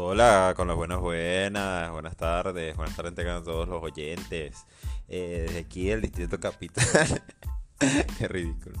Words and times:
Hola, 0.00 0.54
con 0.56 0.68
las 0.68 0.76
buenas 0.76 1.00
buenas, 1.00 1.90
buenas 1.90 2.16
tardes, 2.16 2.76
buenas 2.76 2.94
tardes 2.94 3.16
tengan 3.16 3.42
todos 3.42 3.68
los 3.68 3.82
oyentes. 3.82 4.64
Eh, 5.08 5.46
desde 5.46 5.58
aquí 5.58 5.90
el 5.90 6.00
Distrito 6.00 6.38
Capital. 6.38 6.86
Qué 8.18 8.28
ridículo. 8.28 8.78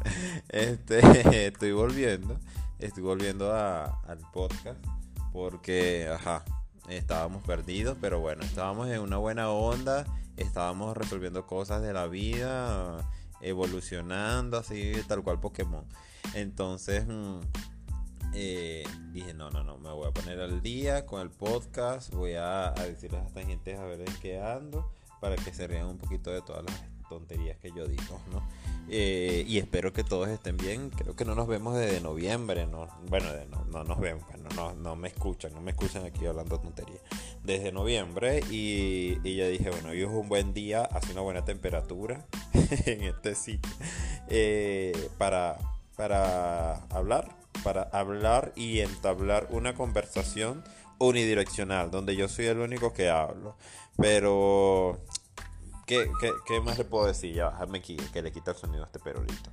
Este, 0.48 1.46
estoy 1.48 1.72
volviendo, 1.72 2.38
estoy 2.78 3.02
volviendo 3.02 3.52
al 3.52 4.20
podcast 4.32 4.78
porque, 5.32 6.08
ajá, 6.08 6.44
estábamos 6.88 7.42
perdidos, 7.42 7.98
pero 8.00 8.20
bueno, 8.20 8.44
estábamos 8.44 8.88
en 8.88 9.00
una 9.00 9.16
buena 9.16 9.50
onda, 9.50 10.06
estábamos 10.36 10.96
resolviendo 10.96 11.46
cosas 11.46 11.82
de 11.82 11.92
la 11.92 12.06
vida, 12.06 13.10
evolucionando 13.40 14.56
así, 14.56 14.92
tal 15.08 15.24
cual 15.24 15.40
Pokémon. 15.40 15.84
Entonces... 16.34 17.08
Mm, 17.08 17.40
eh, 18.34 18.84
dije, 19.12 19.34
no, 19.34 19.50
no, 19.50 19.64
no, 19.64 19.78
me 19.78 19.90
voy 19.90 20.08
a 20.08 20.12
poner 20.12 20.40
al 20.40 20.62
día 20.62 21.06
con 21.06 21.20
el 21.20 21.30
podcast, 21.30 22.12
voy 22.12 22.34
a, 22.34 22.72
decirles 22.72 23.22
a 23.22 23.26
esta 23.26 23.42
gente 23.42 23.76
a 23.76 23.84
ver 23.84 24.00
en 24.00 24.14
qué 24.20 24.40
ando, 24.40 24.90
para 25.20 25.36
que 25.36 25.52
se 25.52 25.66
rían 25.66 25.86
un 25.86 25.98
poquito 25.98 26.30
de 26.30 26.42
todas 26.42 26.64
las 26.64 27.08
tonterías 27.08 27.56
que 27.58 27.70
yo 27.70 27.86
digo, 27.86 28.20
¿no? 28.30 28.42
Eh, 28.90 29.44
y 29.46 29.58
espero 29.58 29.92
que 29.92 30.02
todos 30.02 30.28
estén 30.28 30.56
bien. 30.56 30.90
Creo 30.90 31.14
que 31.14 31.24
no 31.24 31.34
nos 31.34 31.46
vemos 31.46 31.76
desde 31.76 32.00
noviembre, 32.00 32.66
¿no? 32.66 32.88
Bueno, 33.08 33.26
no, 33.50 33.64
no 33.64 33.84
nos 33.84 33.98
vemos, 33.98 34.24
bueno, 34.28 34.48
no, 34.54 34.74
no 34.74 34.96
me 34.96 35.08
escuchan, 35.08 35.52
no 35.54 35.60
me 35.60 35.72
escuchan 35.72 36.04
aquí 36.04 36.24
hablando 36.26 36.58
tonterías. 36.58 37.00
Desde 37.44 37.72
noviembre 37.72 38.40
y, 38.50 39.18
y 39.24 39.36
ya 39.36 39.46
dije, 39.46 39.70
bueno, 39.70 39.90
hoy 39.90 40.02
es 40.02 40.08
un 40.08 40.28
buen 40.28 40.54
día, 40.54 40.84
hace 40.84 41.12
una 41.12 41.20
buena 41.20 41.44
temperatura 41.44 42.26
en 42.86 43.02
este 43.04 43.34
sitio 43.34 43.72
eh, 44.28 45.10
para, 45.18 45.58
para 45.96 46.84
hablar 46.86 47.37
para 47.62 47.82
hablar 47.92 48.52
y 48.56 48.80
entablar 48.80 49.48
una 49.50 49.74
conversación 49.74 50.64
unidireccional, 50.98 51.90
donde 51.90 52.16
yo 52.16 52.28
soy 52.28 52.46
el 52.46 52.58
único 52.58 52.92
que 52.92 53.08
hablo. 53.10 53.56
Pero, 53.96 55.04
¿qué, 55.86 56.08
más 56.62 56.78
le 56.78 56.84
puedo 56.84 57.06
decir? 57.06 57.34
Ya, 57.34 57.50
déjame 57.50 57.82
que 57.82 58.22
le 58.22 58.32
quita 58.32 58.52
el 58.52 58.56
sonido 58.56 58.82
a 58.82 58.86
este 58.86 58.98
perolito. 58.98 59.50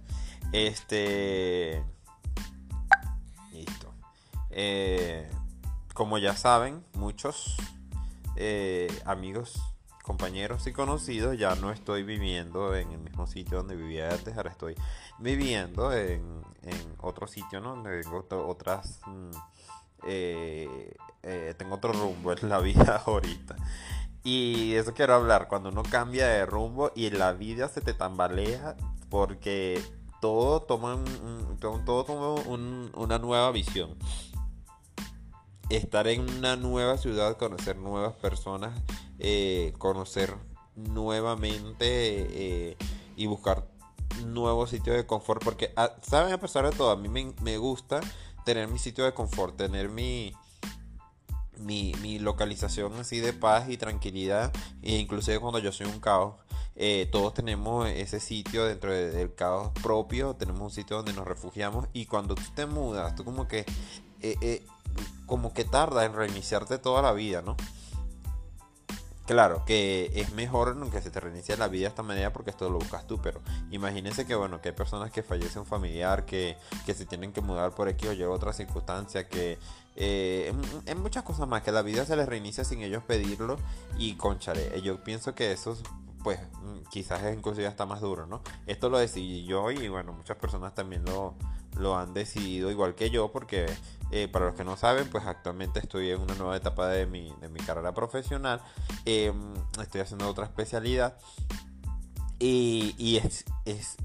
Este... 0.52 1.84
Listo. 3.52 3.94
Eh, 4.52 5.30
como 5.94 6.18
ya 6.18 6.36
saben, 6.36 6.84
muchos 6.94 7.58
eh, 8.36 8.88
amigos, 9.06 9.62
compañeros 10.06 10.68
y 10.68 10.72
conocidos, 10.72 11.36
ya 11.36 11.56
no 11.56 11.72
estoy 11.72 12.04
viviendo 12.04 12.76
en 12.76 12.92
el 12.92 13.00
mismo 13.00 13.26
sitio 13.26 13.58
donde 13.58 13.76
vivía 13.76 14.12
antes, 14.12 14.38
ahora 14.38 14.52
estoy 14.52 14.76
viviendo 15.18 15.92
en, 15.92 16.44
en 16.62 16.96
otro 17.02 17.26
sitio, 17.26 17.60
¿no? 17.60 17.76
Donde 17.76 18.04
tengo 18.04 18.48
otras... 18.48 19.02
Mm, 19.08 19.32
eh, 20.08 20.96
eh, 21.24 21.56
tengo 21.58 21.76
otro 21.76 21.92
rumbo 21.92 22.32
en 22.34 22.48
la 22.48 22.60
vida 22.62 23.02
ahorita. 23.04 23.56
Y 24.24 24.76
eso 24.76 24.94
quiero 24.94 25.16
hablar, 25.16 25.48
cuando 25.48 25.70
uno 25.70 25.82
cambia 25.82 26.28
de 26.28 26.46
rumbo 26.46 26.92
y 26.96 27.10
la 27.10 27.34
vida 27.34 27.68
se 27.68 27.82
te 27.82 27.96
tambalea 27.96 28.76
porque 29.10 29.82
todo 30.22 30.62
toma, 30.62 31.00
todo 31.60 32.06
toma 32.06 32.34
una 32.94 33.18
nueva 33.18 33.52
visión. 33.52 33.98
Estar 35.72 36.08
en 36.08 36.30
una 36.30 36.56
nueva 36.58 36.98
ciudad, 36.98 37.38
conocer 37.38 37.78
nuevas 37.78 38.14
personas, 38.14 38.80
eh, 39.20 39.74
conocer 39.78 40.36
nuevamente 40.76 42.76
y 43.16 43.26
buscar 43.28 43.66
nuevo 44.24 44.68
sitio 44.68 44.94
de 44.94 45.06
confort 45.06 45.44
porque, 45.44 45.74
ah, 45.76 45.92
¿saben? 46.02 46.34
A 46.34 46.40
pesar 46.40 46.70
de 46.70 46.76
todo, 46.76 46.92
a 46.92 46.96
mí 46.96 47.10
me, 47.10 47.58
gusta 47.58 48.00
tener 48.46 48.68
mi 48.68 48.80
sitio 48.80 49.06
de 49.06 49.14
confort, 49.14 49.58
tener 49.58 49.90
mi, 49.90 50.34
mi, 51.60 52.20
localización 52.20 52.94
así 52.96 53.20
de 53.20 53.34
paz 53.34 53.70
y 53.70 53.78
tranquilidad, 53.78 54.54
e 54.82 54.98
inclusive 54.98 55.40
cuando 55.40 55.60
yo 55.60 55.72
soy 55.72 55.88
un 55.88 56.00
caos. 56.00 56.36
Eh, 56.78 57.08
todos 57.10 57.34
tenemos 57.34 57.88
ese 57.88 58.20
sitio 58.20 58.66
dentro 58.66 58.92
del 58.92 59.34
caos 59.34 59.72
propio, 59.82 60.36
tenemos 60.36 60.62
un 60.62 60.72
sitio 60.72 60.98
donde 60.98 61.14
nos 61.14 61.26
refugiamos 61.26 61.88
y 61.94 62.06
cuando 62.06 62.36
tú 62.36 62.44
te 62.54 62.66
mudas, 62.66 63.16
tú 63.16 63.24
como 63.24 63.48
que, 63.48 63.60
eh, 64.22 64.36
eh, 64.42 64.66
como 65.26 65.54
que 65.54 65.64
tarda 65.64 66.04
en 66.04 66.14
reiniciarte 66.14 66.78
toda 66.78 67.02
la 67.02 67.14
vida, 67.14 67.42
¿no? 67.42 67.56
Claro, 69.26 69.66
que 69.66 70.12
es 70.14 70.34
mejor 70.34 70.78
que 70.92 71.02
se 71.02 71.10
te 71.10 71.20
reinicie 71.20 71.58
la 71.58 71.68
vida 71.68 71.82
de 71.82 71.88
esta 71.88 72.04
manera 72.04 72.32
porque 72.32 72.52
esto 72.52 72.70
lo 72.70 72.78
buscas 72.78 73.08
tú, 73.08 73.20
pero 73.20 73.42
imagínense 73.72 74.28
que 74.28 74.36
bueno, 74.36 74.62
que 74.62 74.70
hay 74.70 74.76
personas 74.76 75.12
que 75.12 75.24
fallece 75.24 75.58
un 75.58 75.66
familiar, 75.66 76.26
que, 76.26 76.58
que 76.86 76.94
se 76.94 77.08
tienen 77.08 77.34
que 77.34 77.42
mudar 77.42 77.74
por 77.74 77.88
aquí 77.88 78.08
o 78.08 78.14
llega 78.14 78.30
otra 78.30 78.54
circunstancia, 78.54 79.28
que 79.28 79.58
eh, 79.96 80.54
en, 80.86 81.02
muchas 81.02 81.24
cosas 81.24 81.48
más, 81.48 81.64
que 81.64 81.72
la 81.72 81.82
vida 81.82 82.06
se 82.06 82.16
les 82.16 82.28
reinicia 82.28 82.64
sin 82.64 82.82
ellos 82.82 83.04
pedirlo 83.04 83.58
y 83.98 84.14
concharé. 84.16 84.80
Yo 84.82 85.04
pienso 85.04 85.34
que 85.34 85.52
eso 85.52 85.76
pues 86.24 86.40
quizás 86.90 87.24
es 87.24 87.36
inclusive 87.36 87.68
hasta 87.68 87.86
más 87.86 88.02
duro, 88.02 88.28
¿no? 88.28 88.42
Esto 88.68 88.90
lo 88.90 88.98
decidí 88.98 89.46
yo 89.46 89.72
y 89.72 89.88
bueno, 89.88 90.12
muchas 90.14 90.38
personas 90.38 90.74
también 90.74 91.04
lo, 91.06 91.36
lo 91.78 91.98
han 91.98 92.14
decidido 92.14 92.72
igual 92.72 92.96
que 92.96 93.10
yo 93.10 93.32
porque 93.32 93.68
eh, 94.16 94.30
para 94.30 94.46
los 94.46 94.56
que 94.56 94.64
no 94.64 94.78
saben, 94.78 95.10
pues 95.10 95.26
actualmente 95.26 95.82
estoy 95.82 96.10
en 96.12 96.22
una 96.22 96.36
nueva 96.36 96.56
etapa 96.56 96.88
de 96.88 97.06
mi, 97.06 97.34
carrera 97.66 97.94
profesional. 97.94 98.62
Em, 99.04 99.54
estoy 99.82 100.00
haciendo 100.00 100.30
otra 100.30 100.46
especialidad. 100.46 101.18
Y, 102.40 103.18
es, 103.18 103.44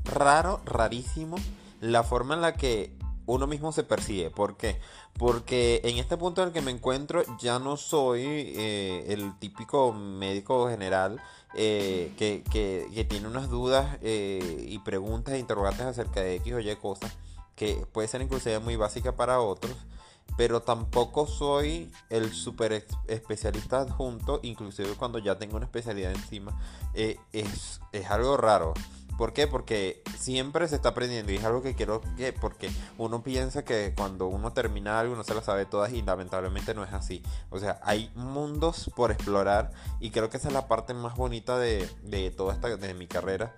raro, 0.03 0.63
rarísimo 0.65 1.37
la 1.81 2.03
forma 2.03 2.35
en 2.35 2.41
la 2.41 2.55
que 2.55 2.93
uno 3.27 3.47
mismo 3.47 3.71
se 3.71 3.85
percibe. 3.85 4.31
¿Por 4.31 4.57
qué? 4.57 4.81
Porque 5.17 5.81
en 5.85 5.99
este 5.99 6.17
punto 6.17 6.43
en 6.43 6.49
el 6.49 6.55
que 6.55 6.61
me 6.61 6.73
encuentro 6.73 7.23
ya 7.39 7.61
no 7.61 7.77
soy 7.77 8.25
eh, 8.27 9.05
el 9.11 9.39
típico 9.39 9.93
médico 9.93 10.69
general 10.69 11.23
eh, 11.55 12.13
que, 12.17 12.43
que, 12.51 13.07
tiene 13.09 13.29
unas 13.29 13.49
dudas 13.49 13.97
y 14.03 14.77
preguntas 14.81 15.35
e 15.35 15.39
interrogantes 15.39 15.87
acerca 15.87 16.21
de 16.21 16.35
X 16.35 16.53
o 16.55 16.59
Y 16.59 16.75
cosas 16.77 17.17
que 17.61 17.87
puede 17.93 18.09
ser 18.09 18.23
inclusive 18.23 18.59
muy 18.59 18.77
básica 18.77 19.13
para 19.13 19.39
otros, 19.39 19.77
pero 20.37 20.63
tampoco 20.63 21.27
soy 21.27 21.91
el 22.09 22.33
super 22.33 22.87
especialista 23.07 23.81
adjunto, 23.81 24.41
inclusive 24.43 24.95
cuando 24.95 25.19
ya 25.19 25.39
tengo 25.39 25.57
una 25.57 25.67
especialidad 25.67 26.13
encima, 26.13 26.59
eh, 26.95 27.19
es, 27.33 27.81
es 27.93 28.11
algo 28.11 28.37
raro. 28.37 28.75
¿Por 29.21 29.35
qué? 29.35 29.47
Porque 29.47 30.03
siempre 30.19 30.67
se 30.67 30.77
está 30.77 30.89
aprendiendo 30.89 31.31
y 31.31 31.37
es 31.37 31.45
algo 31.45 31.61
que 31.61 31.75
quiero 31.75 32.01
que, 32.17 32.33
porque 32.33 32.71
uno 32.97 33.23
piensa 33.23 33.67
que 33.67 33.93
cuando 33.95 34.29
uno 34.29 34.55
termina 34.55 34.99
algo 34.99 35.13
uno 35.13 35.25
se 35.25 35.35
lo 35.35 35.43
sabe 35.43 35.67
todas 35.67 35.93
y 35.93 36.01
lamentablemente 36.01 36.73
no 36.73 36.85
es 36.85 36.93
así. 36.95 37.23
O 37.51 37.59
sea, 37.59 37.79
hay 37.83 38.11
mundos 38.15 38.91
por 38.97 39.11
explorar 39.11 39.73
y 40.01 40.11
creo 40.11 40.31
que 40.31 40.39
esa 40.39 40.49
es 40.49 40.55
la 40.55 40.69
parte 40.69 40.95
más 40.95 41.17
bonita 41.17 41.59
de, 41.59 41.87
de 42.03 42.31
toda 42.31 42.55
esta, 42.55 42.75
de 42.75 42.95
mi 42.95 43.07
carrera. 43.07 43.55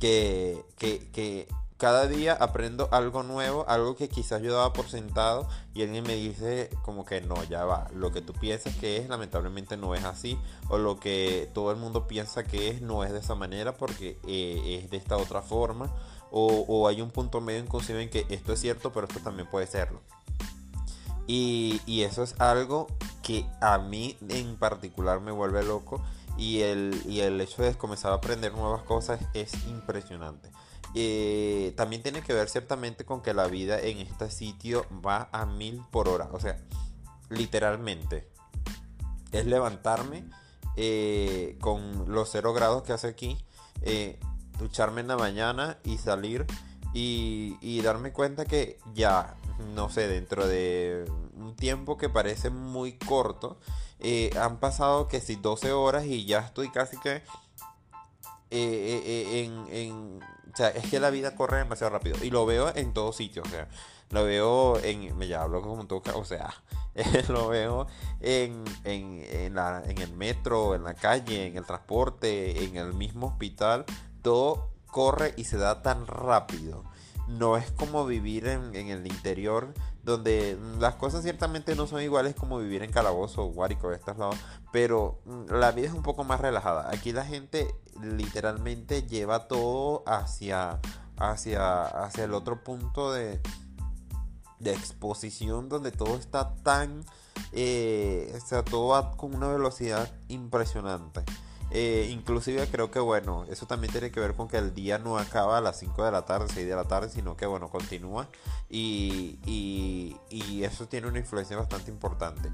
Que, 0.00 0.64
que, 0.78 1.10
que 1.10 1.46
cada 1.82 2.06
día 2.06 2.34
aprendo 2.34 2.88
algo 2.92 3.24
nuevo, 3.24 3.64
algo 3.66 3.96
que 3.96 4.08
quizás 4.08 4.40
yo 4.40 4.54
daba 4.54 4.72
por 4.72 4.88
sentado 4.88 5.48
y 5.74 5.82
alguien 5.82 6.04
me 6.04 6.14
dice 6.14 6.70
como 6.82 7.04
que 7.04 7.20
no, 7.22 7.42
ya 7.42 7.64
va, 7.64 7.88
lo 7.92 8.12
que 8.12 8.22
tú 8.22 8.32
piensas 8.34 8.76
que 8.76 8.98
es 8.98 9.08
lamentablemente 9.08 9.76
no 9.76 9.96
es 9.96 10.04
así 10.04 10.38
o 10.68 10.78
lo 10.78 11.00
que 11.00 11.50
todo 11.52 11.72
el 11.72 11.78
mundo 11.78 12.06
piensa 12.06 12.44
que 12.44 12.68
es 12.68 12.82
no 12.82 13.02
es 13.02 13.10
de 13.10 13.18
esa 13.18 13.34
manera 13.34 13.76
porque 13.76 14.16
eh, 14.28 14.78
es 14.80 14.90
de 14.92 14.96
esta 14.96 15.16
otra 15.16 15.42
forma 15.42 15.92
o, 16.30 16.86
hay 16.86 17.00
un 17.00 17.10
punto 17.10 17.40
medio 17.40 17.58
inclusive 17.58 18.00
en 18.00 18.10
que 18.10 18.26
esto 18.28 18.52
es 18.52 18.60
cierto 18.60 18.92
pero 18.92 19.08
esto 19.08 19.18
también 19.18 19.50
puede 19.50 19.66
serlo. 19.66 20.00
Y, 21.26 21.80
y 21.84 22.02
eso 22.02 22.22
es 22.22 22.40
algo 22.40 22.86
que 23.24 23.44
a 23.60 23.78
mí 23.78 24.16
en 24.28 24.54
particular 24.54 25.20
me 25.20 25.32
vuelve 25.32 25.64
loco 25.64 26.00
y 26.38 26.60
el, 26.60 27.02
y 27.08 27.20
el 27.22 27.40
hecho 27.40 27.64
de 27.64 27.74
comenzar 27.74 28.12
a 28.12 28.16
aprender 28.16 28.52
nuevas 28.52 28.82
cosas 28.82 29.20
es 29.34 29.52
impresionante. 29.66 30.48
Eh, 30.94 31.72
también 31.76 32.02
tiene 32.02 32.20
que 32.22 32.34
ver 32.34 32.48
ciertamente 32.50 33.04
con 33.04 33.22
que 33.22 33.32
la 33.32 33.46
vida 33.46 33.80
en 33.80 33.98
este 33.98 34.30
sitio 34.30 34.86
va 35.04 35.28
a 35.32 35.46
mil 35.46 35.82
por 35.90 36.08
hora. 36.08 36.28
O 36.32 36.40
sea, 36.40 36.58
literalmente. 37.30 38.28
Es 39.30 39.46
levantarme 39.46 40.24
eh, 40.76 41.56
con 41.60 42.12
los 42.12 42.30
cero 42.30 42.52
grados 42.52 42.82
que 42.82 42.92
hace 42.92 43.08
aquí. 43.08 43.38
Eh, 43.80 44.20
ducharme 44.58 45.00
en 45.00 45.08
la 45.08 45.16
mañana 45.16 45.78
y 45.82 45.96
salir 45.98 46.46
y, 46.92 47.80
darme 47.82 48.12
cuenta 48.12 48.44
que 48.44 48.78
ya, 48.94 49.36
no 49.74 49.88
sé, 49.88 50.06
dentro 50.08 50.46
de 50.46 51.10
un 51.34 51.56
tiempo 51.56 51.96
que 51.96 52.10
parece 52.10 52.50
muy 52.50 52.92
corto, 52.92 53.58
han 54.38 54.58
pasado 54.60 55.08
que 55.08 55.20
si 55.20 55.36
12 55.36 55.72
horas 55.72 56.04
y 56.04 56.26
ya 56.26 56.40
estoy 56.40 56.68
casi 56.68 56.98
que 56.98 57.22
en, 58.50 60.20
o 60.52 60.56
sea, 60.56 60.68
es 60.68 60.90
que 60.90 61.00
la 61.00 61.10
vida 61.10 61.34
corre 61.34 61.58
demasiado 61.58 61.92
rápido. 61.92 62.16
Y 62.22 62.30
lo 62.30 62.44
veo 62.44 62.74
en 62.74 62.92
todos 62.92 63.16
sitios. 63.16 63.46
O 63.46 63.50
sea, 63.50 63.68
lo 64.10 64.24
veo 64.24 64.78
en. 64.80 65.16
Me 65.16 65.26
ya 65.26 65.42
hablo 65.42 65.62
como 65.62 65.86
tú. 65.86 66.02
O 66.14 66.24
sea, 66.24 66.52
lo 67.28 67.48
veo 67.48 67.86
en, 68.20 68.64
en, 68.84 69.24
en, 69.30 69.54
la, 69.54 69.82
en 69.86 69.98
el 69.98 70.12
metro, 70.12 70.74
en 70.74 70.84
la 70.84 70.94
calle, 70.94 71.46
en 71.46 71.56
el 71.56 71.64
transporte, 71.64 72.64
en 72.64 72.76
el 72.76 72.92
mismo 72.92 73.28
hospital. 73.28 73.86
Todo 74.20 74.68
corre 74.86 75.32
y 75.36 75.44
se 75.44 75.56
da 75.56 75.82
tan 75.82 76.06
rápido. 76.06 76.84
No 77.38 77.56
es 77.56 77.70
como 77.72 78.04
vivir 78.06 78.46
en, 78.46 78.74
el 78.74 79.06
interior, 79.06 79.72
donde 80.02 80.58
las 80.78 80.96
cosas 80.96 81.22
ciertamente 81.22 81.74
no 81.74 81.86
son 81.86 82.02
iguales 82.02 82.34
como 82.34 82.58
vivir 82.58 82.82
en 82.82 82.90
Calabozo 82.90 83.44
Guárico 83.46 83.88
de 83.88 83.96
estos 83.96 84.18
lados, 84.18 84.36
pero 84.72 85.20
mm, 85.24 85.52
la 85.52 85.72
vida 85.72 85.88
es 85.88 85.94
un 85.94 86.02
poco 86.02 86.24
más 86.24 86.40
relajada. 86.40 86.90
Aquí 86.92 87.12
la 87.12 87.24
gente 87.24 87.74
literalmente 88.02 89.02
lleva 89.02 89.48
todo 89.48 90.02
hacia, 90.06 90.80
hacia, 91.16 91.84
hacia 91.84 92.24
el 92.24 92.34
otro 92.34 92.62
punto 92.64 93.12
de, 93.12 93.40
de 94.58 94.72
exposición 94.72 95.68
donde 95.68 95.92
todo 95.92 96.16
está 96.16 96.54
tan... 96.56 97.04
Eh, 97.52 98.32
o 98.34 98.46
sea, 98.46 98.64
todo 98.64 98.88
va 98.88 99.12
con 99.16 99.34
una 99.34 99.48
velocidad 99.48 100.10
impresionante. 100.28 101.22
Eh, 101.74 102.10
inclusive 102.12 102.66
creo 102.66 102.90
que 102.90 103.00
bueno, 103.00 103.46
eso 103.48 103.66
también 103.66 103.92
tiene 103.92 104.10
que 104.10 104.20
ver 104.20 104.34
con 104.34 104.46
que 104.46 104.58
el 104.58 104.74
día 104.74 104.98
no 104.98 105.16
acaba 105.16 105.56
a 105.56 105.60
las 105.62 105.78
5 105.78 106.04
de 106.04 106.12
la 106.12 106.26
tarde, 106.26 106.48
6 106.52 106.68
de 106.68 106.76
la 106.76 106.84
tarde, 106.84 107.08
sino 107.08 107.34
que 107.34 107.46
bueno, 107.46 107.70
continúa. 107.70 108.28
Y, 108.68 109.38
y, 109.46 110.64
eso 110.64 110.86
tiene 110.86 111.08
una 111.08 111.18
influencia 111.18 111.56
bastante 111.56 111.90
importante. 111.90 112.50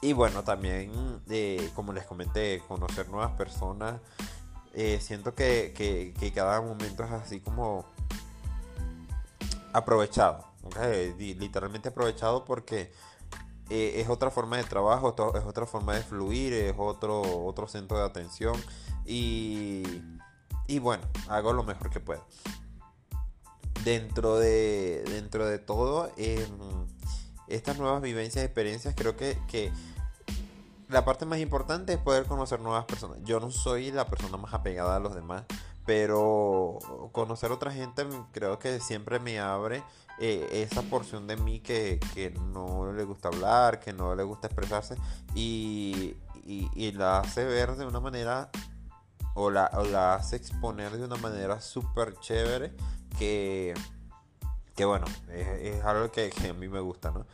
Y 0.00 0.12
bueno, 0.12 0.44
también, 0.44 1.20
eh, 1.28 1.70
como 1.74 1.92
les 1.92 2.04
comenté, 2.04 2.62
conocer 2.66 3.08
nuevas 3.08 3.32
personas, 3.32 4.00
eh, 4.74 4.98
siento 5.00 5.34
que, 5.34 5.74
que, 6.18 6.32
cada 6.32 6.60
momento 6.60 7.04
es 7.04 7.10
así 7.12 7.40
como 7.40 7.84
aprovechado, 9.72 10.46
literalmente 11.18 11.90
aprovechado 11.90 12.44
porque 12.44 12.92
eh, 13.70 14.00
es 14.00 14.08
otra 14.08 14.30
forma 14.30 14.56
de 14.56 14.64
trabajo, 14.64 15.14
es 15.36 15.44
otra 15.44 15.66
forma 15.66 15.94
de 15.94 16.02
fluir, 16.02 16.52
es 16.54 16.74
otro, 16.76 17.22
otro 17.44 17.68
centro 17.68 17.98
de 17.98 18.04
atención 18.04 18.54
y, 19.04 20.02
y 20.66 20.78
bueno, 20.78 21.04
hago 21.28 21.52
lo 21.52 21.64
mejor 21.64 21.90
que 21.90 22.00
puedo. 22.00 22.24
Dentro 23.84 24.38
de, 24.38 25.04
dentro 25.08 25.46
de 25.46 25.58
todo, 25.58 26.10
em, 26.16 26.48
estas 27.46 27.78
nuevas 27.78 28.02
vivencias 28.02 28.44
experiencias 28.44 28.94
creo 28.96 29.16
que, 29.16 29.38
que 29.48 29.72
la 30.88 31.04
parte 31.04 31.26
más 31.26 31.38
importante 31.38 31.92
es 31.92 31.98
poder 31.98 32.24
conocer 32.24 32.60
nuevas 32.60 32.86
personas. 32.86 33.18
Yo 33.24 33.40
no 33.40 33.50
soy 33.50 33.90
la 33.90 34.06
persona 34.06 34.36
más 34.38 34.54
apegada 34.54 34.96
a 34.96 35.00
los 35.00 35.14
demás, 35.14 35.44
pero 35.88 36.78
conocer 37.12 37.50
otra 37.50 37.72
gente 37.72 38.06
creo 38.32 38.58
que 38.58 38.78
siempre 38.78 39.18
me 39.20 39.40
abre 39.40 39.82
eh, 40.18 40.46
esa 40.70 40.82
porción 40.82 41.26
de 41.26 41.38
mí 41.38 41.60
que, 41.60 41.98
no 42.52 42.92
le 42.92 43.04
gusta 43.04 43.28
hablar, 43.28 43.80
que 43.80 43.94
no 43.94 44.14
le 44.14 44.22
gusta 44.22 44.48
expresarse 44.48 44.96
y, 45.34 46.14
la 46.92 47.20
hace 47.20 47.42
ver 47.46 47.76
de 47.76 47.86
una 47.86 48.00
manera 48.00 48.50
o 49.34 49.48
la, 49.48 49.70
la 49.90 50.16
hace 50.16 50.36
exponer 50.36 50.94
de 50.94 51.04
una 51.06 51.16
manera 51.16 51.58
súper 51.62 52.20
chévere 52.20 52.74
que, 53.18 53.72
que 54.76 54.84
bueno, 54.84 55.06
es, 55.32 55.82
algo 55.84 56.12
que, 56.12 56.30
a 56.50 56.52
mí 56.52 56.68
me 56.68 56.80
gusta, 56.80 57.12
¿no? 57.12 57.24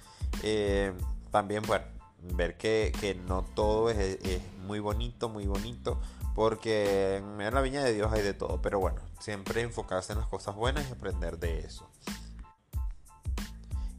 Eh, 0.45 0.93
también, 1.33 1.65
bueno, 1.67 1.87
ver 2.23 2.57
que, 2.57 3.21
no 3.27 3.43
todo 3.43 3.91
es, 3.91 3.99
es, 3.99 4.41
muy 4.65 4.79
bonito, 4.79 5.29
muy 5.29 5.49
bonito, 5.49 5.99
porque 6.35 7.17
en 7.17 7.55
la 7.55 7.61
viña 7.61 7.83
de 7.83 7.93
Dios 7.93 8.13
hay 8.13 8.23
de 8.23 8.35
todo, 8.35 8.61
pero 8.61 8.81
bueno, 8.81 9.01
siempre 9.21 9.63
enfocarse 9.63 10.13
en 10.13 10.19
las 10.19 10.29
cosas 10.29 10.55
buenas 10.55 10.89
y 10.89 10.93
aprender 10.93 11.39
de 11.39 11.61
eso. 11.61 11.89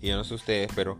Y 0.02 0.10
yo 0.10 0.18
no 0.18 0.24
sé 0.24 0.36
ustedes, 0.36 0.70
pero 0.76 0.98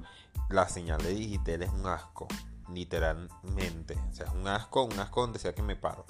la 0.50 0.68
señal 0.70 1.02
de 1.02 1.14
digital 1.14 1.64
es 1.64 1.70
un 1.70 1.88
asco, 1.88 2.28
literalmente. 2.74 3.96
O 4.12 4.14
sea, 4.14 4.28
es 4.28 4.34
un 4.34 4.48
asco, 4.48 4.84
un 4.84 5.00
asco 5.00 5.22
donde 5.22 5.40
sea 5.40 5.54
que 5.54 5.62
me 5.62 5.76
paro. 5.76 6.06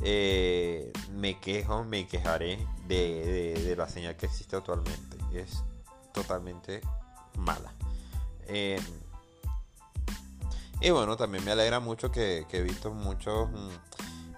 Eh, 0.00 0.92
me 1.10 1.40
quejo, 1.40 1.84
me 1.84 2.06
quejaré 2.06 2.64
de, 2.86 3.74
la 3.76 3.88
señal 3.88 4.16
que 4.16 4.26
existe 4.26 4.56
actualmente. 4.56 5.18
Es 5.32 5.64
totalmente 6.14 6.80
mala. 7.36 7.72
Eh, 8.46 8.80
y 10.80 10.90
bueno, 10.90 11.16
también 11.16 11.44
me 11.44 11.50
alegra 11.50 11.80
mucho 11.80 12.12
que, 12.12 12.46
he 12.50 12.62
visto 12.62 12.94
muchos 12.94 13.50
mm, 13.50 13.68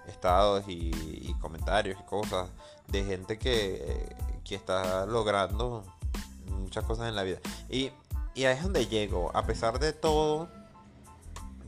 estados 0.07 0.63
y, 0.67 1.33
comentarios 1.41 1.99
y 1.99 2.03
cosas 2.03 2.49
de 2.87 3.03
gente 3.03 3.37
que, 3.39 4.15
que 4.43 4.55
está 4.55 5.05
logrando 5.05 5.83
muchas 6.49 6.83
cosas 6.83 7.09
en 7.09 7.15
la 7.15 7.23
vida. 7.23 7.39
Y, 7.69 7.91
y 8.35 8.45
ahí 8.45 8.55
es 8.55 8.63
donde 8.63 8.85
llego. 8.87 9.35
A 9.35 9.45
pesar 9.45 9.79
de 9.79 9.93
todo, 9.93 10.49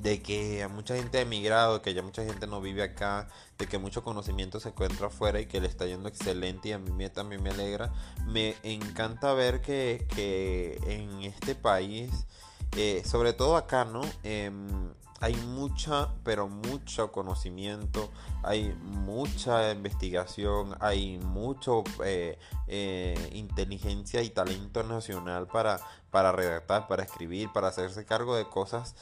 de 0.03 0.21
que 0.21 0.67
mucha 0.67 0.95
gente 0.95 1.17
ha 1.17 1.21
emigrado, 1.21 1.81
que 1.81 1.93
ya 1.93 2.03
mucha 2.03 2.23
gente 2.23 2.45
no 2.45 2.59
vive 2.59 2.83
acá, 2.83 3.29
de 3.57 3.67
que 3.67 3.77
mucho 3.77 4.03
conocimiento 4.03 4.59
se 4.59 4.69
encuentra 4.69 5.07
afuera 5.07 5.39
y 5.39 5.45
que 5.45 5.61
le 5.61 5.67
está 5.67 5.85
yendo 5.85 6.09
excelente 6.09 6.69
y 6.69 6.71
a 6.73 6.77
mí 6.77 7.09
también 7.09 7.41
me 7.41 7.51
alegra. 7.51 7.91
Me 8.27 8.55
encanta 8.63 9.33
ver 9.33 9.61
que, 9.61 10.05
que 10.13 10.77
en 10.87 11.23
este 11.23 11.55
país, 11.55 12.11
eh, 12.75 13.01
sobre 13.05 13.31
todo 13.31 13.55
acá, 13.55 13.85
¿no? 13.85 14.01
Em, 14.23 14.91
hay 15.23 15.35
mucha, 15.35 16.09
pero 16.25 16.49
mucho 16.49 17.13
conocimiento, 17.13 18.11
hay 18.43 18.75
mucha 18.81 19.71
investigación, 19.71 20.75
hay 20.81 21.17
mucho 21.17 21.85
eh, 22.03 22.37
eh, 22.67 23.29
inteligencia 23.31 24.21
y 24.21 24.31
talento 24.31 24.83
nacional 24.83 25.47
para, 25.47 25.79
para 26.11 26.33
redactar, 26.33 26.89
para 26.89 27.03
escribir, 27.03 27.49
para 27.53 27.69
hacerse 27.69 28.03
cargo 28.03 28.35
de 28.35 28.49
cosas 28.49 28.95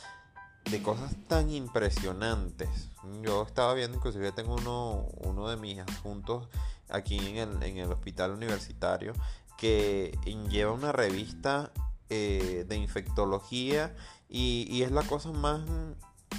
de 0.66 0.84
cosas 0.84 1.16
tan 1.28 1.50
impresionantes. 1.50 2.92
Yo 3.24 3.42
estaba 3.42 3.74
viendo, 3.74 3.98
inclusive 3.98 4.32
tengo 4.32 4.54
uno, 4.54 5.08
uno 5.24 5.50
de 5.50 5.58
mis 5.58 5.80
adjuntos 5.80 6.50
aquí 6.88 7.18
en 7.18 7.38
el, 7.38 7.64
en 7.64 7.80
el 7.80 7.92
hospital 7.92 8.30
universitario 8.30 9.14
que 9.58 10.16
lleva 10.52 10.72
una 10.72 10.92
revista 10.92 11.72
eh, 12.12 12.64
de 12.68 12.76
infectología 12.76 13.96
y, 14.30 14.68
y, 14.70 14.84
es 14.84 14.92
la 14.92 15.02
cosa 15.02 15.32
más 15.32 15.62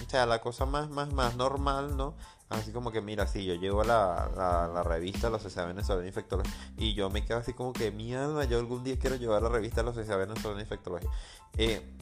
o 0.01 0.11
sea, 0.11 0.27
la 0.27 0.41
cosa 0.41 0.67
más, 0.67 0.91
más, 0.91 1.13
más 1.13 1.37
normal, 1.37 1.97
¿no? 1.97 2.15
Así 2.49 2.71
como 2.71 2.93
que, 2.93 3.01
mira, 3.01 3.27
sí, 3.27 3.45
yo 3.45 3.55
llevo 3.55 3.83
la, 3.83 4.31
la, 4.37 4.69
la 4.69 4.83
revista 4.83 5.31
Los 5.31 5.45
S.A. 5.45 5.65
Venezolanos 5.65 6.07
Infectología 6.07 6.53
y 6.77 6.95
yo 6.95 7.09
me 7.09 7.25
quedo 7.25 7.39
así 7.39 7.55
como 7.55 7.73
que, 7.73 7.91
mi 7.91 8.15
alma, 8.15 8.45
yo 8.45 8.59
algún 8.59 8.85
día 8.85 8.99
quiero 8.99 9.17
llevar 9.17 9.43
la 9.43 9.49
revista 9.49 9.83
Los 9.83 9.97
S.A. 9.97 10.17
Venezolanos 10.17 10.63
Infectología. 10.63 11.11
Eh, 11.57 11.97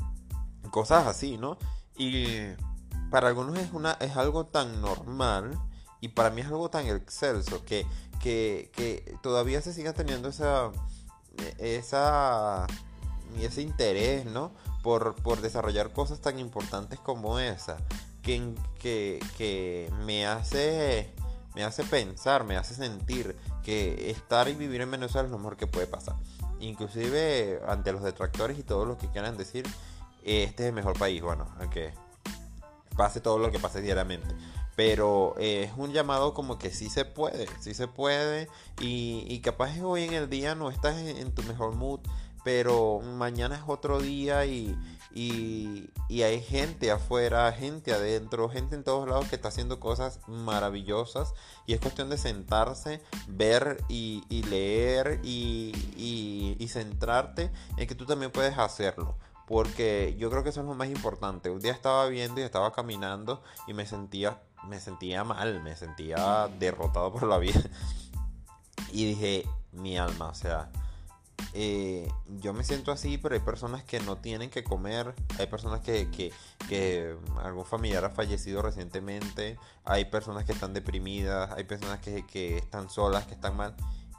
cosas 0.71 1.07
así, 1.07 1.39
¿no? 1.39 1.57
Y 1.97 2.25
para 3.11 3.29
algunos 3.29 3.59
es, 3.59 3.73
una, 3.73 3.93
es 4.01 4.17
algo 4.17 4.47
tan 4.47 4.81
normal 4.81 5.59
y 6.01 6.09
para 6.09 6.31
mí 6.31 6.41
es 6.41 6.49
algo 6.49 6.71
tan 6.71 6.87
excelso 6.87 7.65
que, 7.65 7.87
que, 8.21 8.71
que 8.75 9.17
todavía 9.23 9.61
se 9.61 9.73
siga 9.73 9.93
teniendo 9.93 10.29
esa, 10.29 10.73
esa, 11.59 12.67
ese 13.39 13.63
interés, 13.63 14.27
¿no? 14.27 14.53
Por, 14.83 15.41
desarrollar 15.41 15.93
cosas 15.93 16.21
tan 16.21 16.39
importantes 16.39 16.99
como 16.99 17.39
esa, 17.39 17.79
que, 18.23 19.91
me, 20.05 20.27
hace, 20.27 21.13
me 21.55 21.65
hace 21.65 21.85
pensar, 21.85 22.45
me 22.45 22.57
hace 22.57 22.75
sentir 22.75 23.37
que 23.63 24.11
estar 24.11 24.49
y 24.49 24.55
vivir 24.55 24.81
en 24.81 24.91
Venezuela 24.91 25.27
es 25.27 25.33
lo 25.33 25.39
mejor 25.39 25.57
que 25.57 25.67
puede 25.67 25.87
pasar. 25.87 26.17
Inclusive 26.61 27.61
ante 27.67 27.93
los 27.93 28.03
detractores 28.03 28.59
y 28.59 28.63
todos 28.63 28.87
los 28.87 28.99
que 28.99 29.09
quieran 29.09 29.37
decir, 29.37 29.67
este 30.23 30.65
es 30.65 30.69
el 30.69 30.75
mejor 30.75 30.99
país, 30.99 31.23
bueno, 31.23 31.49
aunque 31.59 31.95
pase 32.97 33.21
todo 33.21 33.39
lo 33.39 33.51
que 33.51 33.59
pase 33.59 33.81
diariamente. 33.81 34.35
Pero 34.77 35.35
es 35.39 35.73
un 35.77 35.93
llamado 35.93 36.33
como 36.33 36.59
que 36.59 36.71
sí 36.71 36.89
se 36.89 37.05
puede, 37.05 37.47
sí 37.61 37.75
se 37.75 37.87
puede. 37.87 38.49
Y, 38.81 39.25
y 39.29 39.41
capaz 39.41 39.79
hoy 39.81 40.05
en 40.05 40.15
el 40.15 40.31
día 40.31 40.55
no 40.55 40.71
estás 40.71 40.97
en 40.97 41.35
tu 41.35 41.43
mejor 41.43 41.75
mood, 41.75 42.01
pero 42.43 43.01
mañana 43.01 43.57
es 43.57 43.63
otro 43.67 44.01
día 44.01 44.47
y, 44.47 44.77
hay 46.11 46.41
gente 46.43 46.91
afuera, 46.91 47.51
gente 47.53 47.93
adentro, 47.93 48.49
gente 48.49 48.77
en 48.77 48.85
todos 48.85 49.09
lados 49.09 49.29
que 49.29 49.37
está 49.37 49.49
haciendo 49.49 49.81
cosas 49.81 50.21
maravillosas 50.27 51.35
y 51.67 51.75
es 51.75 51.81
cuestión 51.81 52.09
de 52.11 52.19
sentarse, 52.19 53.03
ver 53.29 53.83
y, 53.89 54.25
leer 54.49 55.21
y, 55.23 55.73
y, 56.59 56.69
centrarte 56.69 57.51
en 57.77 57.87
que 57.87 57.95
tú 57.95 58.07
también 58.07 58.31
puedes 58.31 58.57
hacerlo. 58.59 59.17
Porque 59.47 60.15
yo 60.17 60.31
creo 60.31 60.45
que 60.45 60.51
eso 60.51 60.61
es 60.61 60.67
lo 60.67 60.75
más 60.75 60.89
importante. 60.89 61.51
Un 61.51 61.59
día 61.59 61.73
estaba 61.73 62.07
viendo 62.07 62.41
y 62.41 62.45
estaba 62.45 62.73
caminando 62.73 63.43
y 63.67 63.75
me 63.75 63.85
sentía, 63.85 64.41
me 64.69 64.79
sentía 64.79 65.25
mal, 65.25 65.61
me 65.61 65.75
sentía 65.75 66.49
derrotado 66.61 67.13
por 67.13 67.25
la 67.25 67.39
vida. 67.39 67.61
Y 68.93 69.05
dije, 69.05 69.47
mi 69.73 69.99
alma, 69.99 70.31
o 70.31 70.35
sea, 70.35 70.71
eh, 71.53 72.09
yo 72.39 72.53
me 72.53 72.65
siento 72.65 72.93
así, 72.93 73.19
pero 73.19 73.35
hay 73.35 73.41
personas 73.41 73.83
que 73.83 74.01
no 74.01 74.19
tienen 74.19 74.51
que 74.51 74.63
comer, 74.63 75.15
hay 75.39 75.47
personas 75.47 75.81
que, 75.81 76.09
que, 76.11 77.17
algún 77.43 77.65
familiar 77.65 78.05
ha 78.05 78.11
fallecido 78.11 78.63
recientemente, 78.63 79.59
hay 79.85 80.05
personas 80.05 80.45
que 80.45 80.53
están 80.53 80.73
deprimidas, 80.73 81.51
hay 81.53 81.65
personas 81.65 82.01
que, 82.01 82.25
que 82.27 82.59
están 82.59 82.89
solas, 82.91 83.27
que 83.27 83.35
están 83.35 83.57
mal. 83.57 83.75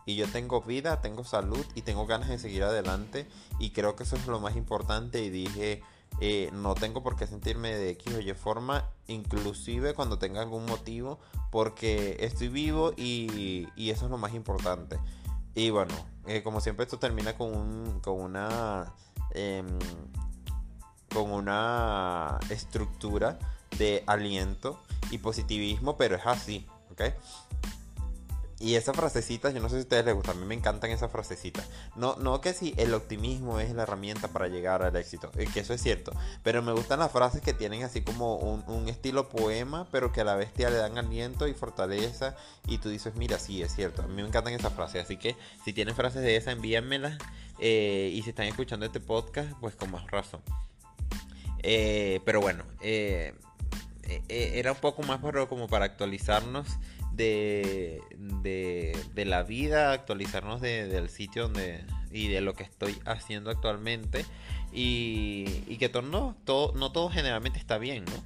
Y 0.05 0.15
yo 0.15 0.27
tengo 0.27 0.61
vida, 0.61 0.99
tengo 1.01 1.23
salud 1.23 1.65
y 1.75 1.83
tengo 1.83 2.05
ganas 2.05 2.27
de 2.29 2.39
seguir 2.39 2.63
adelante 2.63 3.27
y 3.59 3.69
creo 3.69 3.95
que 3.95 4.03
eso 4.03 4.15
es 4.15 4.27
lo 4.27 4.39
más 4.39 4.55
importante 4.55 5.23
y 5.23 5.29
dije, 5.29 5.83
eh, 6.19 6.49
no 6.53 6.75
tengo 6.75 7.01
por 7.03 7.15
qué 7.15 7.27
sentirme 7.27 7.73
de 7.73 7.91
X 7.91 8.15
o 8.15 8.19
Y 8.19 8.33
forma, 8.33 8.89
inclusive 9.07 9.93
cuando 9.93 10.17
tenga 10.17 10.41
algún 10.41 10.65
motivo, 10.65 11.19
porque 11.51 12.17
estoy 12.19 12.49
vivo 12.49 12.93
y, 12.97 13.67
y 13.75 13.91
eso 13.91 14.05
es 14.05 14.11
lo 14.11 14.17
más 14.17 14.33
importante. 14.33 14.99
Y 15.55 15.69
bueno, 15.69 15.93
eh, 16.27 16.43
como 16.43 16.61
siempre 16.61 16.85
esto 16.85 16.97
termina 16.99 17.33
con, 17.37 17.55
un, 17.55 17.99
con 17.99 18.19
una... 18.19 18.93
Em, 19.33 19.67
con 21.13 21.31
una 21.31 22.39
estructura 22.49 23.37
de 23.77 24.03
aliento 24.07 24.79
y 25.09 25.17
positivismo, 25.17 25.97
pero 25.97 26.15
es 26.15 26.25
así, 26.25 26.65
¿ok? 26.91 27.01
Y 28.61 28.75
esas 28.75 28.95
frasecitas, 28.95 29.55
yo 29.55 29.59
no 29.59 29.69
sé 29.69 29.75
si 29.75 29.79
a 29.79 29.81
ustedes 29.81 30.05
les 30.05 30.13
gustan, 30.13 30.37
a 30.37 30.39
mí 30.39 30.45
me 30.45 30.53
encantan 30.53 30.91
esas 30.91 31.11
frasecitas. 31.11 31.67
No, 31.95 32.15
no 32.17 32.41
que 32.41 32.53
si 32.53 32.75
el 32.77 32.93
optimismo 32.93 33.59
es 33.59 33.73
la 33.73 33.83
herramienta 33.83 34.27
para 34.27 34.49
llegar 34.49 34.83
al 34.83 34.95
éxito, 34.95 35.31
eh, 35.35 35.47
que 35.51 35.61
eso 35.61 35.73
es 35.73 35.81
cierto, 35.81 36.11
pero 36.43 36.61
me 36.61 36.71
gustan 36.71 36.99
las 36.99 37.11
frases 37.11 37.41
que 37.41 37.53
tienen 37.53 37.83
así 37.83 38.01
como 38.01 38.35
un, 38.35 38.87
estilo 38.87 39.29
poema, 39.29 39.87
pero 39.91 40.11
que 40.11 40.21
a 40.21 40.23
la 40.25 40.35
bestia 40.35 40.69
le 40.69 40.75
dan 40.75 40.99
aliento 40.99 41.47
y 41.47 41.55
fortaleza. 41.55 42.35
Y 42.67 42.77
tú 42.77 42.89
dices, 42.89 43.15
mira, 43.15 43.39
sí, 43.39 43.63
es 43.63 43.73
cierto, 43.73 44.03
a 44.03 44.07
mí 44.07 44.21
me 44.21 44.27
encantan 44.27 44.53
esas 44.53 44.73
frases, 44.73 45.05
así 45.05 45.17
que 45.17 45.35
si 45.65 45.73
tienen 45.73 45.95
frases 45.95 46.21
de 46.21 46.35
esas, 46.35 46.53
envíenmelas. 46.53 47.17
Eh, 47.57 48.11
y 48.13 48.21
si 48.21 48.29
están 48.29 48.45
escuchando 48.45 48.85
este 48.85 48.99
podcast, 48.99 49.49
pues 49.59 49.75
con 49.75 49.89
más 49.89 50.05
razón. 50.11 50.41
Eh, 51.63 52.21
pero 52.25 52.41
bueno, 52.41 52.63
era 54.29 54.71
un 54.71 54.79
poco 54.79 55.01
más 55.01 55.19
como 55.47 55.67
para 55.67 55.85
actualizarnos 55.85 56.67
de, 57.13 58.01
de, 58.41 59.25
la 59.25 59.43
vida, 59.43 59.91
actualizarnos 59.91 60.61
del 60.61 61.09
sitio 61.09 61.43
donde 61.43 61.83
y 62.11 62.27
de 62.27 62.41
lo 62.41 62.53
que 62.53 62.63
estoy 62.63 62.99
haciendo 63.05 63.49
actualmente 63.49 64.25
y, 64.71 65.77
que 65.77 65.89
todo 65.89 66.03
no, 66.03 66.35
todo, 66.45 67.09
generalmente 67.09 67.59
está 67.59 67.77
bien, 67.77 68.05
¿no? 68.05 68.23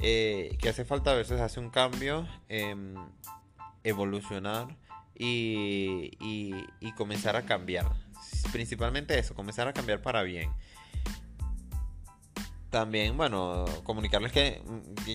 Eh, 0.00 0.56
que 0.60 0.68
hace 0.68 0.84
falta 0.84 1.12
a 1.12 1.14
veces 1.14 1.40
hacer 1.40 1.62
un 1.62 1.70
cambio, 1.70 2.26
em, 2.48 2.94
evolucionar 3.84 4.76
y, 5.18 6.10
y 6.18 6.92
comenzar 6.96 7.36
a 7.36 7.46
cambiar. 7.46 7.86
Principalmente 8.52 9.18
eso, 9.18 9.34
comenzar 9.34 9.68
a 9.68 9.72
cambiar 9.72 10.02
para 10.02 10.22
bien. 10.22 10.50
También, 12.76 13.16
bueno, 13.16 13.64
comunicarles 13.84 14.32
que 14.32 14.60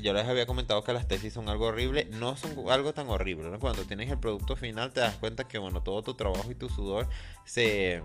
yo 0.01 0.13
les 0.13 0.27
había 0.27 0.47
comentado 0.47 0.83
que 0.83 0.93
las 0.93 1.07
tesis 1.07 1.31
son 1.31 1.47
algo 1.47 1.67
horrible. 1.67 2.05
No 2.05 2.35
son 2.35 2.55
algo 2.71 2.91
tan 2.91 3.07
horrible, 3.07 3.55
Cuando 3.59 3.83
tienes 3.83 4.09
el 4.09 4.17
producto 4.17 4.55
final 4.55 4.91
te 4.91 5.01
das 5.01 5.15
cuenta 5.17 5.47
que, 5.47 5.59
bueno, 5.59 5.83
todo 5.83 6.01
tu 6.01 6.15
trabajo 6.15 6.49
y 6.49 6.55
tu 6.55 6.69
sudor 6.69 7.07
se, 7.45 8.01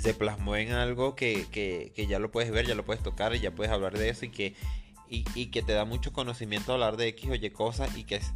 se 0.00 0.14
plasmó 0.14 0.54
en 0.54 0.70
algo 0.70 1.16
que, 1.16 1.48
que, 1.50 2.06
ya 2.06 2.20
lo 2.20 2.30
puedes 2.30 2.52
ver, 2.52 2.64
ya 2.64 2.76
lo 2.76 2.84
puedes 2.84 3.02
tocar 3.02 3.34
y 3.34 3.40
ya 3.40 3.50
puedes 3.50 3.72
hablar 3.72 3.98
de 3.98 4.08
eso 4.08 4.26
y 4.26 4.28
que, 4.28 4.54
y, 5.08 5.24
y 5.34 5.46
que 5.46 5.62
te 5.62 5.72
da 5.72 5.84
mucho 5.84 6.12
conocimiento 6.12 6.72
hablar 6.72 6.96
de 6.96 7.08
X 7.08 7.28
o 7.28 7.34
Y 7.34 7.50
cosas 7.50 7.96
y 7.96 8.04
que 8.04 8.16
es 8.16 8.32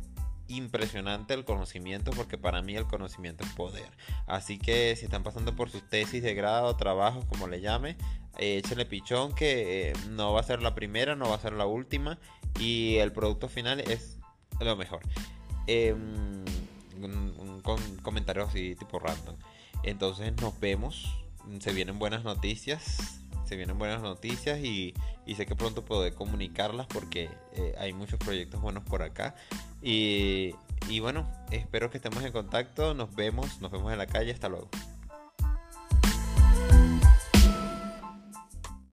impresionante 0.48 1.34
el 1.34 1.44
conocimiento 1.44 2.10
porque 2.12 2.38
para 2.38 2.62
mí 2.62 2.76
el 2.76 2.86
conocimiento 2.86 3.44
es 3.44 3.52
poder. 3.52 3.88
Así 4.26 4.58
que 4.58 4.94
si 4.96 5.04
están 5.04 5.22
pasando 5.22 5.54
por 5.56 5.70
sus 5.70 5.88
tesis 5.88 6.22
de 6.22 6.34
grado, 6.34 6.76
trabajos, 6.76 7.24
como 7.26 7.48
le 7.48 7.60
llame, 7.60 7.96
eh, 8.38 8.58
échenle 8.58 8.86
pichón 8.86 9.34
que 9.34 9.90
eh, 9.90 9.92
no 10.10 10.32
va 10.32 10.40
a 10.40 10.44
ser 10.44 10.62
la 10.62 10.74
primera, 10.74 11.16
no 11.16 11.28
va 11.28 11.36
a 11.36 11.40
ser 11.40 11.52
la 11.52 11.66
última 11.66 12.18
y 12.58 12.96
el 12.96 13.12
producto 13.12 13.48
final 13.48 13.80
es 13.80 14.18
lo 14.60 14.76
mejor. 14.76 15.00
Em, 15.66 16.44
un, 17.00 17.62
comentario 18.02 18.44
así 18.44 18.74
tipo 18.76 18.98
random. 18.98 19.36
Entonces 19.82 20.32
nos 20.40 20.58
vemos. 20.60 21.18
Se 21.60 21.72
vienen 21.72 21.98
buenas 21.98 22.24
noticias 22.24 23.20
se 23.44 23.56
vienen 23.56 23.78
buenas 23.78 24.02
noticias 24.02 24.58
y, 24.60 24.94
sé 25.36 25.46
que 25.46 25.54
pronto 25.54 25.84
podré 25.84 26.12
comunicarlas 26.12 26.86
porque 26.86 27.30
eh, 27.52 27.74
hay 27.78 27.92
muchos 27.92 28.18
proyectos 28.18 28.60
buenos 28.60 28.84
por 28.84 29.02
acá. 29.02 29.34
Y, 29.86 30.54
bueno, 31.00 31.30
espero 31.50 31.90
que 31.90 31.98
estemos 31.98 32.24
en 32.24 32.32
contacto. 32.32 32.94
Nos 32.94 33.14
vemos, 33.14 33.60
nos 33.60 33.70
vemos 33.70 33.92
en 33.92 33.98
la 33.98 34.06
calle. 34.06 34.32
Hasta 34.32 34.48
luego. 34.48 34.68